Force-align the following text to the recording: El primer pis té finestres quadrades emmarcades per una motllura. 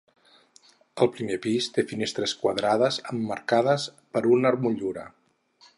El 1.05 1.09
primer 1.17 1.37
pis 1.43 1.67
té 1.75 1.85
finestres 1.91 2.33
quadrades 2.45 2.99
emmarcades 3.13 3.87
per 4.17 4.27
una 4.39 4.57
motllura. 4.67 5.07